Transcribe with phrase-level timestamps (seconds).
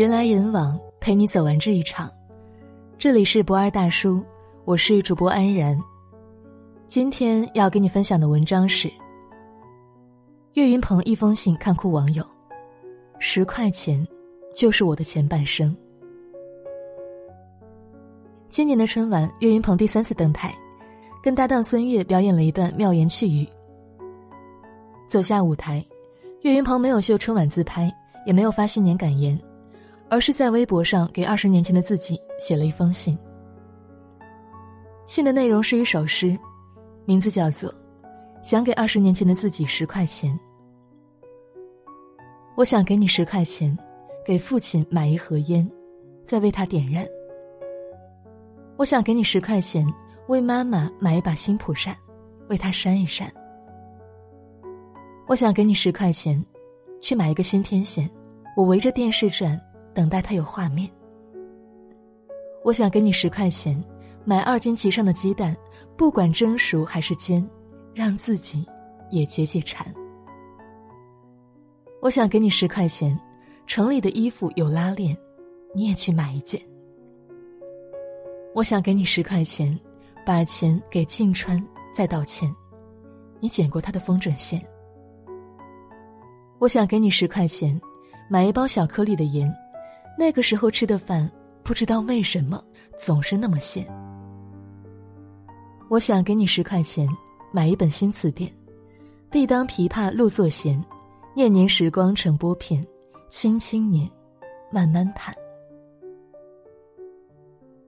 [0.00, 2.10] 人来人往，陪你走完这一场。
[2.96, 4.24] 这里是不二大叔，
[4.64, 5.78] 我是主播安然。
[6.88, 8.90] 今天要给你分享的文章是
[10.54, 12.24] 岳云鹏一封信，看哭网友：
[13.18, 14.08] 十块钱
[14.56, 15.76] 就是我的前半生。
[18.48, 20.50] 今年的春晚，岳云鹏第三次登台，
[21.22, 23.46] 跟搭档孙越表演了一段妙言趣语。
[25.06, 25.84] 走下舞台，
[26.40, 29.38] 岳云鹏没有秀春晚自拍，也没有发新年感言，
[30.10, 33.16] 而是在微博上给二十年前的自己写了一封信。
[35.06, 36.36] 信的内容是一首诗，
[37.04, 37.70] 名字叫做
[38.42, 40.32] 《想给二十年前的自己十块钱》。
[42.56, 43.76] 我想给你十块钱，
[44.26, 45.68] 给父亲买一盒烟，
[46.24, 47.06] 再为他点燃。
[48.76, 49.86] 我想给你十块钱，
[50.26, 51.96] 为妈妈买一把新蒲扇，
[52.48, 53.32] 为她扇一扇。
[55.28, 56.44] 我想给你十块钱，
[57.00, 58.10] 去买一个新天线，
[58.56, 59.60] 我围着电视转，
[59.94, 60.90] 等待它有画面。
[62.64, 63.82] 我想给你十块钱，
[64.24, 65.56] 买二斤其上的鸡蛋，
[65.96, 67.48] 不管蒸熟还是煎，
[67.94, 68.66] 让自己
[69.10, 69.86] 也解解馋。
[72.02, 73.18] 我想给你十块钱，
[73.66, 75.16] 城里的衣服有拉链，
[75.74, 76.60] 你也去买一件。
[78.54, 79.78] 我想给你十块钱，
[80.26, 81.62] 把钱给静川，
[81.94, 82.52] 再道歉，
[83.38, 84.60] 你剪过他的风筝线。
[86.58, 87.80] 我想给你十块钱，
[88.28, 89.50] 买一包小颗粒的盐，
[90.18, 91.30] 那个时候吃的饭
[91.62, 92.62] 不知道为什么
[92.98, 93.86] 总是那么咸。
[95.88, 97.08] 我想给你十块钱，
[97.52, 98.52] 买一本新词典，
[99.30, 100.82] 地当琵琶录作弦，
[101.34, 102.86] 念年时光成拨片，
[103.28, 104.08] 轻轻捻，
[104.70, 105.34] 慢慢弹。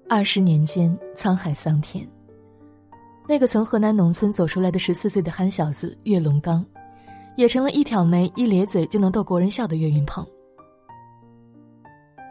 [0.08, 2.06] 二十年间，沧海桑田。
[3.28, 6.64] 那个从河南农村走出来的十四岁的憨小子岳龙刚。
[7.34, 10.22] 也成了一挑眉、一咧嘴就能逗国人笑的岳云鹏。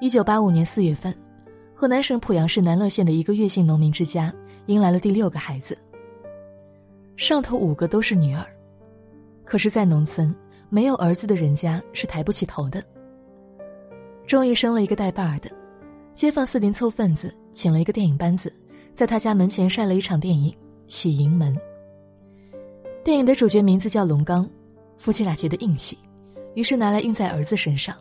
[0.01, 1.15] 一九八五年四月份，
[1.75, 4.33] 河南省濮阳市南乐县的一个岳姓农民之家
[4.65, 5.77] 迎来了第六个孩子。
[7.15, 8.43] 上头五个都是女儿，
[9.45, 10.33] 可是，在农村，
[10.69, 12.83] 没有儿子的人家是抬不起头的。
[14.25, 15.51] 终于生了一个带把儿的，
[16.15, 18.51] 街坊四邻凑份子，请了一个电影班子，
[18.95, 20.51] 在他家门前晒了一场电影
[20.87, 21.55] 《喜盈门》。
[23.03, 24.49] 电影的主角名字叫龙刚。
[24.97, 25.95] 夫妻俩觉得硬气，
[26.55, 27.95] 于是拿来用在儿子身上。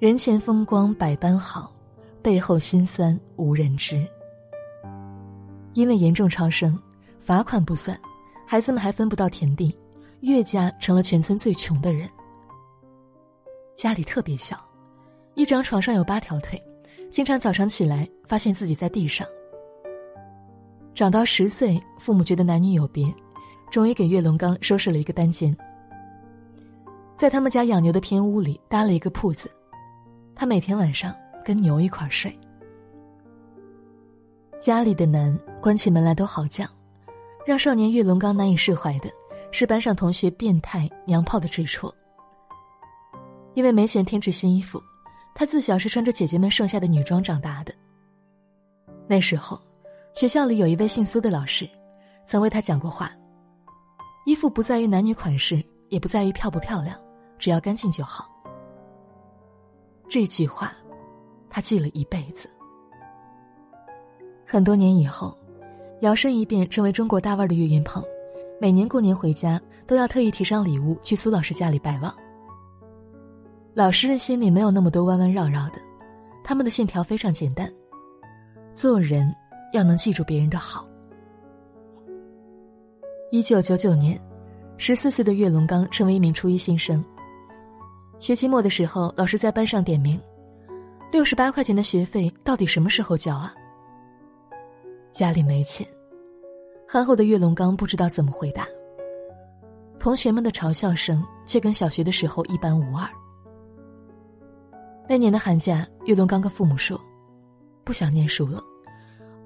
[0.00, 1.72] 人前风光百般好，
[2.22, 4.06] 背后心酸无人知。
[5.74, 6.78] 因为严重超生，
[7.18, 7.98] 罚款不算，
[8.46, 9.76] 孩子们还分不到田地，
[10.20, 12.08] 岳家成了全村最穷的人。
[13.74, 14.56] 家里特别小，
[15.34, 16.62] 一张床上有八条腿，
[17.10, 19.26] 经常早上起来发现自己在地上。
[20.94, 23.04] 长到十岁，父母觉得男女有别。
[23.68, 25.54] 终于给岳龙刚收拾了一个单间，
[27.16, 29.50] 在他们家养牛的偏屋里搭了一个铺子，
[30.38, 31.12] 他每天晚上
[31.44, 32.32] 跟牛一块睡。
[34.60, 36.64] 家里的男关起门来都好犟，
[37.44, 39.10] 让少年岳龙刚难以释怀的
[39.50, 41.92] 是班上同学变态娘炮的指戳。
[43.54, 44.80] 因为没钱添置新衣服，
[45.34, 47.74] 他自小是穿着姐姐们剩下的女装长大的。
[49.08, 49.60] 那时候，
[50.14, 51.68] 学校里有一位姓苏的老师，
[52.24, 53.10] 曾为他讲过话。
[54.24, 56.96] 衣服不在于男女款式，也不在于漂不漂亮，
[57.38, 58.30] 只要干净就好。
[60.08, 60.72] 这句话，
[61.50, 62.48] 他记了一辈子。
[64.46, 65.36] 很多年以后，
[66.00, 68.02] 摇身一变成为中国大腕的岳云鹏，
[68.58, 72.14] 每年过年回家都要特意提上礼物去苏老师家里拜望。
[73.74, 75.74] 老实人心里没有那么多弯弯绕绕的，
[76.42, 77.70] 他们的信条非常简单：
[78.72, 79.30] 做人
[79.74, 80.88] 要能记住别人的好。
[83.30, 84.18] 一九九九年，
[84.78, 87.04] 十四岁的岳龙刚成为一名初一新生。
[88.18, 90.20] 学期末的时候，老师在班上点名
[91.12, 93.54] ：“六十八块钱的学费到底什么时候交啊？”
[95.12, 95.86] 家里没钱，
[96.86, 98.66] 憨厚的岳龙刚不知道怎么回答。
[100.00, 103.08] 同学们的嘲笑声却跟小学的时候一般无二。
[105.08, 107.00] 那年的寒假，岳龙刚跟父母说
[107.82, 108.62] ：“不想念书了，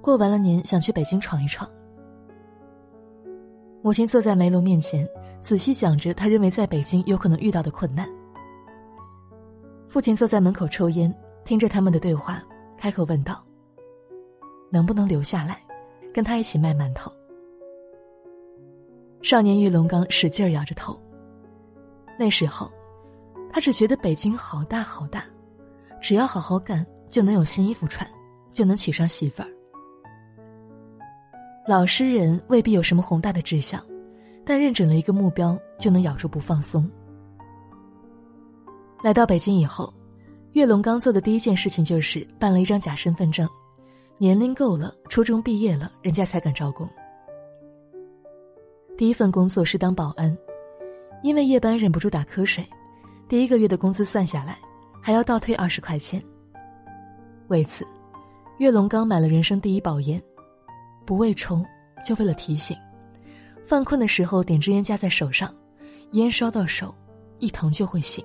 [0.01, 1.69] 过完了年想去北京闯一闯。”
[3.83, 5.07] 母亲坐在煤炉面前，
[5.43, 8.09] 仔细想着他认为在北京有可能遇到的困难。
[9.93, 12.43] 父亲坐在门口抽烟，听着他们的对话，
[12.79, 13.45] 开口问道
[14.73, 15.63] ：“能不能留下来，
[16.15, 17.13] 跟他一起卖馒头？”
[19.21, 20.99] 少年玉龙刚使劲摇着头。
[22.19, 22.73] 那时候，
[23.53, 25.27] 他只觉得北京好大好大，
[26.01, 28.09] 只要好好干，就能有新衣服穿，
[28.51, 29.49] 就能娶上媳妇儿。
[31.69, 33.79] 老实人未必有什么宏大的志向，
[34.43, 36.91] 但认准了一个目标就能咬住不放松。
[39.03, 39.93] 来到北京以后，
[40.53, 43.49] 岳龙刚做的第一件事情就是办了一张假身份证，
[44.17, 46.89] 年龄够了，初中毕业了，人家才敢招工。
[48.97, 50.39] 第一份工作是当保安，
[51.25, 52.65] 因为夜班忍不住打瞌睡，
[53.29, 54.57] 第一个月的工资算下来，
[55.01, 56.23] 还要倒退二十块钱。
[57.49, 57.85] 为此，
[58.59, 60.23] 岳龙刚买了人生第一包烟，
[61.05, 61.61] 不为抽，
[62.07, 62.77] 就为了提醒，
[63.67, 65.53] 犯困的时候点支烟夹在手上，
[66.13, 66.95] 烟烧到手，
[67.41, 68.25] 一疼就会醒。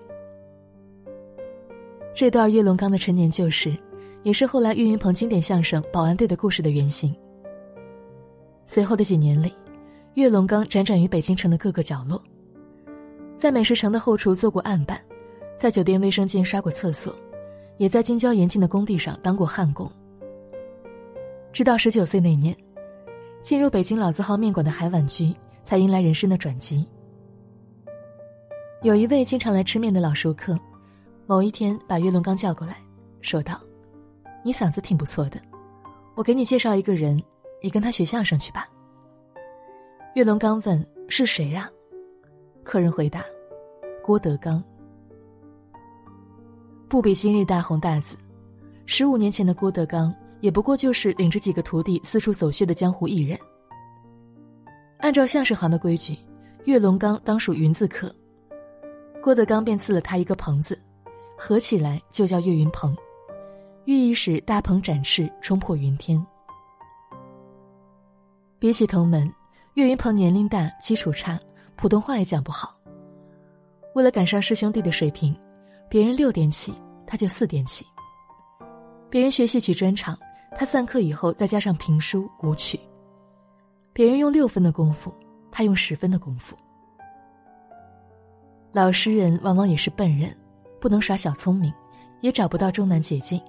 [2.18, 3.78] 这段岳龙刚的陈年旧事，
[4.24, 7.16] 也是后来岳云鹏经典相声《保安队的故事》的原型。
[8.66, 9.54] 随后的几年里。
[10.16, 12.20] 岳龙刚辗转于北京城的各个角落，
[13.38, 15.00] 在美食城的后厨做过案板，
[15.60, 17.14] 在酒店卫生间刷过厕所，
[17.78, 19.88] 也在京郊延庆的工地上当过焊工。
[21.54, 22.58] 直到十九岁那年，
[23.44, 25.32] 进入北京老字号面馆的海碗居，
[25.64, 26.84] 才迎来人生的转机。
[28.82, 30.58] 有一位经常来吃面的老熟客，
[31.30, 32.78] 某一天把岳龙刚叫过来，
[33.20, 33.60] 说道
[34.46, 35.38] ：“你嗓子挺不错的，
[36.16, 37.22] 我给你介绍一个人，
[37.62, 38.66] 你跟他学相声去吧。”
[40.16, 41.70] 岳龙刚问：“是谁呀？”
[42.64, 43.26] 客人回答
[44.02, 44.64] ：“郭德纲。”
[46.88, 48.16] 不比今日大红大紫，
[48.86, 53.38] 十五年前的郭德纲也不过就是领着几个徒弟四处走穴的江湖艺人。
[55.00, 56.18] 按照相声行的规矩，
[56.64, 58.10] 岳龙刚当属云字科，
[59.22, 60.80] 郭德纲便赐了他一个“棚子，
[61.38, 62.98] 合起来就叫岳云鹏，
[63.86, 66.26] 寓意是大鹏展翅，冲破云天。
[68.60, 69.32] 比起同门。
[69.76, 71.40] 岳云鹏年龄大，基础差，
[71.76, 72.76] 普通话也讲不好。
[73.94, 75.40] 为了赶上师兄弟的水平，
[75.88, 76.74] 别人六点起，
[77.06, 77.86] 他就四点起。
[79.08, 80.18] 别人学戏曲专场，
[80.58, 82.80] 他散课以后再加上评书、古曲。
[83.94, 85.14] 别人用六分的功夫，
[85.52, 86.58] 他用十分的功夫。
[88.72, 90.36] 老实人往往也是笨人，
[90.80, 91.74] 不能耍小聪明，
[92.22, 93.42] 也找不到终南捷径，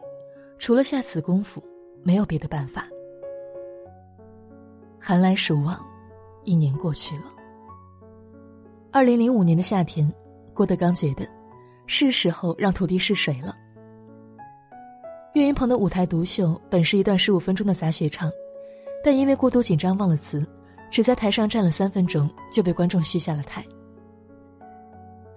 [0.59, 1.63] 除了下死功夫，
[2.03, 2.87] 没有别的办法。
[4.99, 5.79] 寒来暑往。
[6.45, 7.25] 一年过去了。
[8.91, 10.11] 二零零五年的夏天，
[10.55, 11.29] 郭德纲觉得
[11.87, 13.55] 是时候让徒弟试水了。
[15.35, 18.33] 岳云鹏的舞台独秀本是一段十五分钟的杂学唱，
[19.05, 20.43] 但因为过度紧张忘了词，
[20.91, 23.63] 只在台上站了三分钟就被观众嘘下了台。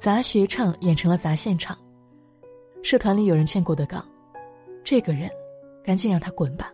[0.02, 1.78] 杂学唱演成了杂现场，
[2.82, 4.04] 社团里有人劝郭德纲
[4.84, 5.30] ：“这个人，
[5.84, 6.72] 赶紧让他滚吧。”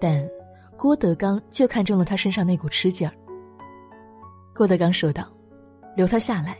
[0.00, 0.26] 但。
[0.74, 3.12] 郭德纲就看中了他身上那股吃劲儿。
[4.54, 5.28] 郭德纲说道
[5.96, 6.56] ：“留他下来，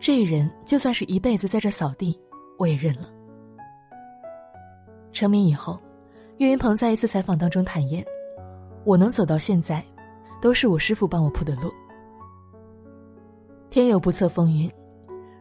[0.00, 2.18] 这人就算是一辈子在这扫地，
[2.58, 3.08] 我也认了。”
[5.12, 5.78] 成名以后，
[6.38, 8.02] 岳云鹏在一次采访当中坦言
[8.82, 9.84] ：“我能走到现在，
[10.40, 11.70] 都是我师傅帮我铺的路。”
[13.74, 14.70] 天有不测风云，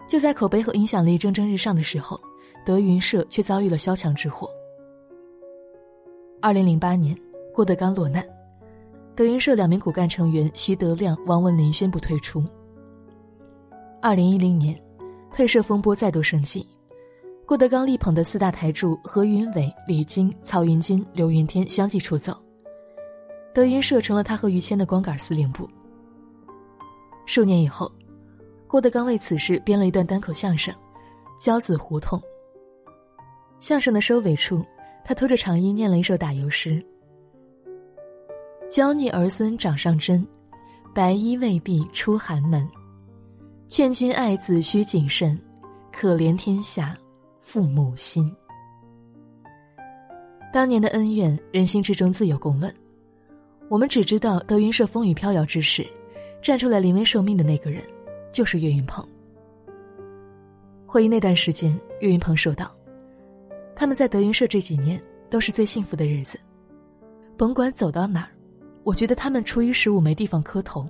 [0.08, 2.20] 就在口碑和影响力蒸蒸日上的时候，
[2.66, 4.50] 德云社却遭遇了萧墙之祸。
[6.42, 7.16] 二零零八年。
[7.54, 8.26] 郭德纲落难，
[9.16, 12.44] 德云社两名骨干成员徐德亮、王文林宣布退出。
[14.02, 14.76] 二零一零年，
[15.32, 16.68] 退社风波再度升级，
[17.46, 22.36] 郭德纲力捧的四大台柱何云伟、李菁、曹云金、刘云天相继出走，
[23.54, 25.70] 德云社成了他和于谦的光杆司令部。
[27.28, 27.92] 数年以后，
[28.74, 30.74] 郭德纲为此事编了一段单口相声
[31.40, 32.18] 《交子胡同》。
[33.60, 34.66] 相声的收尾处，
[35.06, 36.84] 他拖着长衣念了一首打油诗。
[38.68, 40.26] 娇孽儿孙掌上针，
[40.92, 42.68] 白衣未必出寒门。
[43.68, 45.40] 劝君爱子须谨慎，
[45.92, 46.98] 可怜天下
[47.40, 48.36] 父母心。
[50.52, 52.74] 当年的恩怨，人心之中自有公论。
[53.70, 55.86] 我们只知道德云社风雨飘摇之时，
[56.42, 57.84] 站出来临危受命的那个人，
[58.34, 59.08] 就是岳云鹏。
[60.86, 62.76] 回忆那段时间，岳云鹏说道
[63.74, 66.38] ：“他们在德云社这几年都是最幸福的日子，
[67.38, 68.30] 甭管走到哪儿。”
[68.84, 70.86] 我觉得他们初一十五没地方磕头，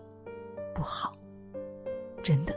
[0.74, 1.16] 不好，
[2.24, 2.56] 真的。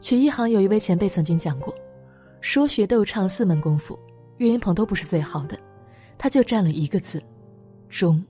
[0.00, 1.72] 曲一行有一位前辈曾经讲过，
[2.40, 3.96] 说学逗唱四门功夫，
[4.38, 5.56] 岳云鹏都不是最好的，
[6.18, 7.22] 他就占了一个字，
[7.88, 8.20] 忠。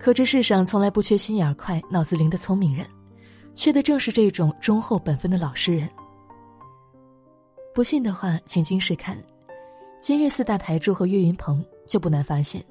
[0.00, 2.86] 可这世上从来不缺心眼儿快、脑子灵的聪明人，
[3.54, 5.86] 缺的正是这种忠厚本分的老实人。
[7.74, 9.14] 不信的话，请君试看，
[10.00, 12.64] 今日四大台柱和岳云鹏，就不难发现。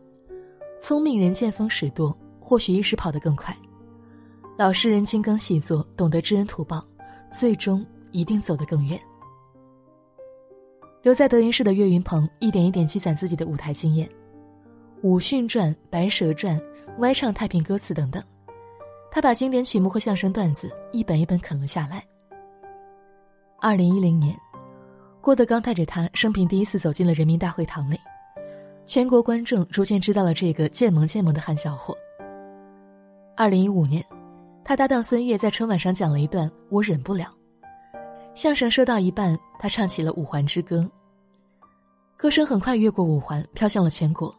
[0.79, 3.53] 聪明人见风使舵，或许一时跑得更快；
[4.57, 6.83] 老实人精耕细作，懂得知恩图报，
[7.31, 8.99] 最终一定走得更远。
[11.03, 14.07] 留在德云社的岳云鹏，一点一点积攒自己的舞台经验，
[15.03, 16.59] 《武训传》《白蛇传》
[16.97, 18.21] 《歪唱太平歌词》等等，
[19.09, 22.03] 他把经典曲目和相声段子一本一本啃了下来。
[23.61, 24.37] 二零一零年，
[25.21, 27.97] 郭德纲带着他生平第一次走进了人民大会堂内，
[28.85, 31.95] 全国观众逐渐知道了这个渐萌渐萌的憨小伙。
[33.37, 34.03] 二零一五年，
[34.65, 37.25] 他搭档孙越在春晚上讲了一段《我忍不了》，
[38.35, 40.79] 相声说到一半，他唱起了《五环之歌》，
[42.17, 44.33] 歌声很快越过五环，飘向了全国，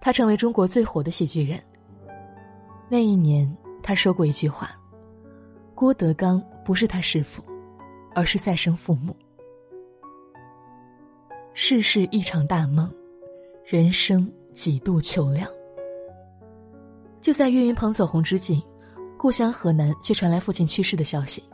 [0.00, 1.60] 他成为中国最火的喜剧人。
[2.88, 4.70] 那一年，他说过一句话
[5.74, 7.42] ：“郭德纲不是他师傅。”
[8.16, 9.14] 而是再生父母。
[11.52, 12.90] 世事一场大梦，
[13.62, 15.46] 人生几度秋凉。
[17.20, 18.64] 就在岳云鹏走红之际，
[19.18, 21.44] 故乡河南却传来父亲去世的消息。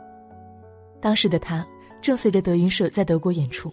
[1.01, 1.67] 当时的他
[2.01, 3.69] 正随着德云社在德国演出，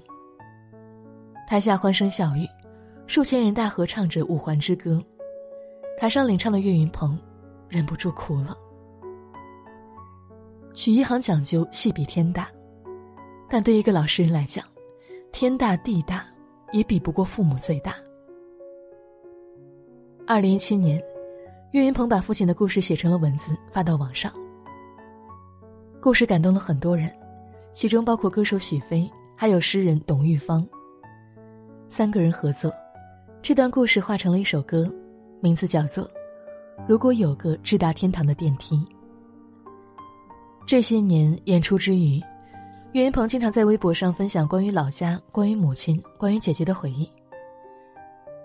[1.46, 2.44] 台下欢声笑语，
[3.06, 4.94] 数千人大合唱着《五环之歌》，
[5.96, 7.16] 台上领唱的岳云鹏
[7.70, 8.54] 忍不住哭了。
[10.74, 12.48] 曲一行讲究戏比天大。
[13.52, 14.64] 但对一个老实人来讲，
[15.32, 16.24] 天大地大，
[16.70, 17.96] 也比不过父母最大。
[20.24, 21.02] 二零一七年，
[21.72, 24.32] 岳云鹏把父亲的故事写成了文字，发到网上。
[26.00, 27.12] 故事感动了很多人，
[27.72, 30.64] 其中包括歌手许飞，还有诗人董玉芳。
[31.88, 32.72] 三个人合作，
[33.42, 34.88] 这段故事化成了一首歌，
[35.40, 36.04] 名字叫做
[36.88, 38.76] 《如果有个直达天堂的电梯》。
[40.66, 42.20] 这些年演出之余。
[42.92, 47.08] 岳云鹏经常在微博上分享关于老家、关于母亲、关于姐姐的回忆。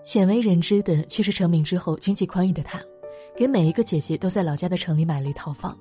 [0.04, 2.80] 鲜为人知的却是成名之后经济宽裕的他，
[3.36, 5.76] 给每一个姐姐都在老家的城里买了一套房。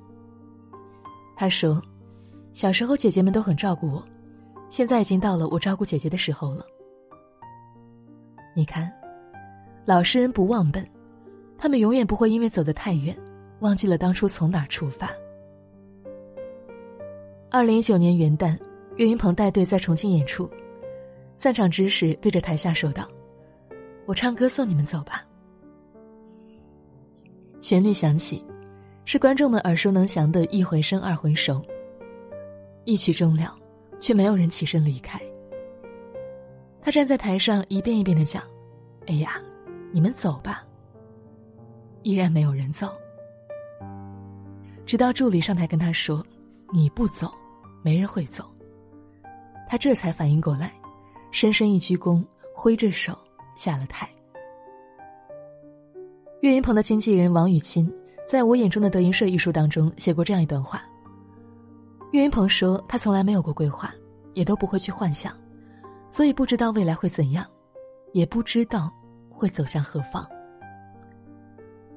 [1.36, 1.80] 他说
[2.54, 4.04] ：“小时候姐姐们都很照顾我，
[4.72, 6.66] 现在已经到了我照顾姐姐的时候了。”
[8.58, 8.92] 你看，
[9.86, 10.84] 老实人不忘本，
[11.66, 13.18] 他们永远不会因为走得太远，
[13.62, 15.10] 忘记了当初从哪出发。
[17.50, 18.56] 二零一九年元旦，
[18.98, 20.48] 岳云鹏带队在重庆演出，
[21.38, 23.10] 散场之时对着台下说道
[24.06, 25.26] ：“我唱歌送你们走吧。”
[27.62, 28.46] 旋律响起，
[29.04, 31.66] 是观众们耳熟能详的一回生二回熟。
[32.84, 33.58] 一曲终了，
[34.00, 35.20] 却没有人起身离开。
[36.80, 38.44] 他站在台上一遍一遍的讲
[39.10, 39.42] ：“哎呀，
[39.92, 40.64] 你们走吧。”
[42.06, 42.94] 依然没有人走，
[44.86, 46.24] 直到助理上台跟他说
[46.72, 47.34] ：“你不走。”
[47.82, 48.44] 没人会走，
[49.68, 50.72] 他这才反应过来，
[51.32, 53.16] 深深一鞠躬，挥着手
[53.56, 54.08] 下了台。
[56.42, 57.92] 岳云鹏的经纪人王雨钦
[58.28, 60.84] 在我眼中的德云社一书当中写过这样一段话。
[62.12, 63.94] 岳云鹏说：“他从来没有过规划，
[64.34, 65.36] 也都不会去幻想，
[66.08, 67.46] 所以不知道未来会怎样，
[68.14, 68.92] 也不知道
[69.30, 70.28] 会走向何方。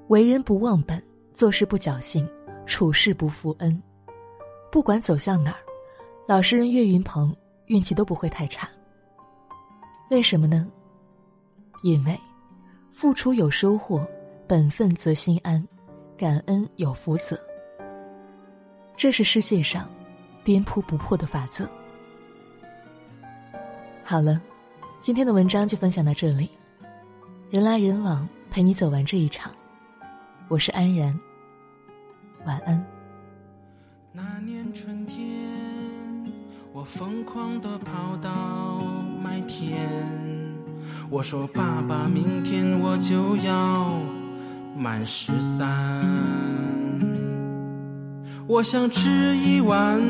[0.09, 1.03] 为人不忘本，
[1.35, 2.29] 做事不侥幸，
[2.65, 3.83] 处事不负恩，
[4.73, 5.59] 不管走向哪儿。”
[6.27, 7.35] 老实人岳云鹏
[7.67, 8.69] 运气都不会太差。
[10.11, 10.67] 为什么呢？
[11.83, 12.19] 因为
[12.91, 14.07] 付出有收获，
[14.47, 15.67] 本分则心安，
[16.19, 17.39] 感恩有福泽。
[18.95, 19.89] 这是世界上
[20.45, 21.67] 颠扑不破的法则。
[24.05, 24.41] 好了，
[25.01, 26.51] 今天的文章就分享到这里。
[27.51, 29.51] 人来人往，陪你走完这一场。
[30.49, 31.15] 我是安然，
[32.47, 32.83] 晚安。
[34.13, 35.27] 那年春天。
[36.73, 38.81] 我疯狂地跑到
[39.23, 39.87] 麦田，
[41.11, 44.01] 我说：“爸爸，明天我就要
[44.75, 46.03] 满十三。”
[48.49, 50.01] 我想吃一碗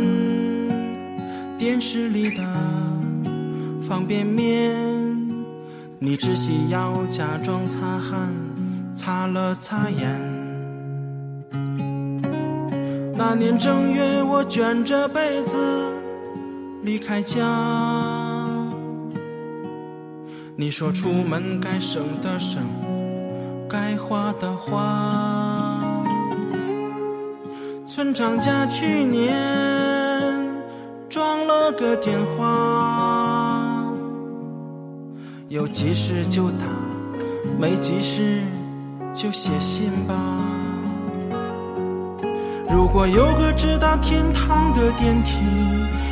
[1.59, 2.45] 电视里的
[3.80, 4.73] 方便面，
[5.99, 8.33] 你只需要假装擦汗，
[8.98, 10.20] 擦了擦眼。
[13.16, 15.56] 那年正月，我卷着被子。
[16.82, 17.44] 离开家，
[20.56, 22.60] 你说出门该省的省，
[23.68, 26.02] 该花的花。
[27.86, 29.32] 村长家去年
[31.08, 33.86] 装了个电话，
[35.48, 36.66] 有急事就打，
[37.60, 38.42] 没急事
[39.18, 40.14] 就写信吧。
[42.70, 45.34] 如果有个直达天堂的电梯。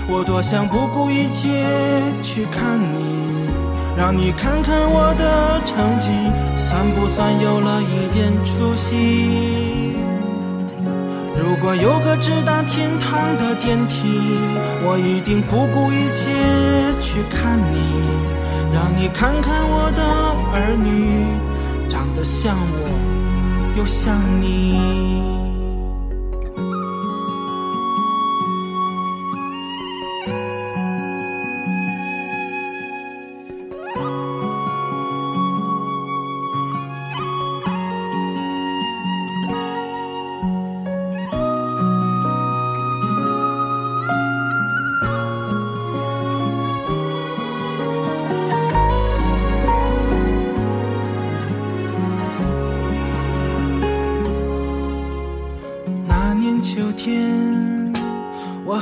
[0.08, 1.50] 我多想不顾一切
[2.22, 3.48] 去看你，
[3.96, 6.12] 让你看看我的成绩，
[6.54, 9.96] 算不算有了一点出息？
[11.34, 14.06] 如果有个直达天堂的电梯，
[14.86, 16.30] 我一定不顾一切
[17.00, 17.82] 去看你，
[18.72, 20.04] 让你看看我的
[20.54, 21.26] 儿女，
[21.88, 25.35] 长得像我，又像你。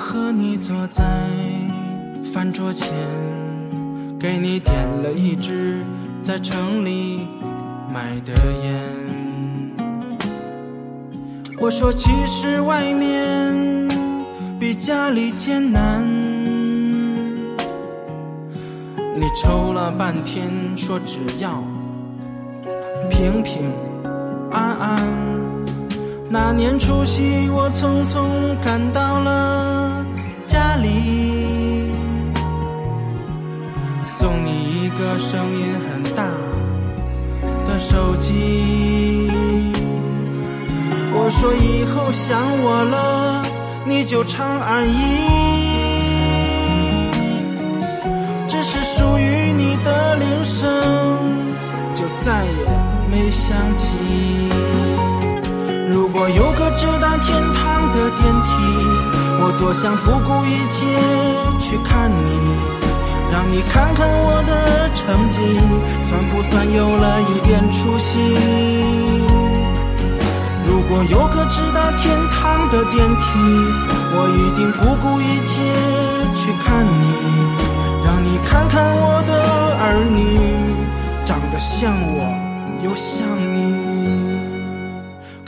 [0.07, 1.03] 和你坐在
[2.23, 2.93] 饭桌前，
[4.21, 5.83] 给你点了一支
[6.23, 7.27] 在城里
[7.91, 8.75] 买的烟。
[11.59, 13.89] 我说，其实外面
[14.61, 16.07] 比家里艰难。
[19.17, 21.65] 你抽了半天，说只要
[23.09, 23.73] 平平
[24.53, 25.01] 安安。
[26.29, 28.27] 那年除夕，我匆匆
[28.63, 29.84] 赶到了
[30.55, 31.91] 家里，
[34.07, 36.23] 送你一个声音很大
[37.67, 39.29] 的手机。
[41.13, 43.43] 我说以后想我了，
[43.85, 44.95] 你就长按一，
[48.47, 50.71] 只是属于你的铃声，
[51.93, 52.53] 就再也
[53.11, 53.99] 没响起。
[55.89, 57.44] 如果有个直达天，
[59.47, 60.81] 我多想不顾一切
[61.61, 62.33] 去看你，
[63.31, 65.37] 让你看看我的成绩，
[66.01, 68.19] 算不算有了一点出息？
[70.67, 73.27] 如果有个直达天堂的电梯，
[74.17, 75.53] 我一定不顾一切
[76.35, 77.05] 去看你，
[78.03, 80.41] 让你看看我的儿女，
[81.27, 82.33] 长得像我
[82.83, 84.24] 又像你。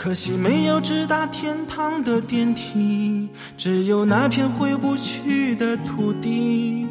[0.07, 6.87] 可惜没有直达天堂的电梯，只有那片回不去的土地。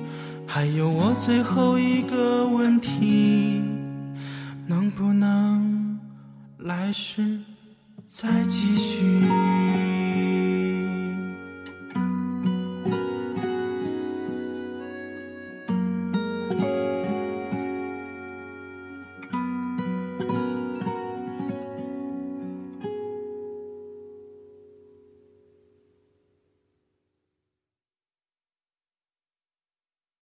[0.45, 3.61] 还有我最后一个问题，
[4.67, 5.97] 能不能
[6.57, 7.39] 来世
[8.05, 9.01] 再继续？